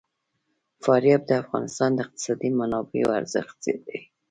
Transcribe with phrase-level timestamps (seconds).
[0.83, 4.01] فاریاب د افغانستان د اقتصادي منابعو ارزښت زیاتوي.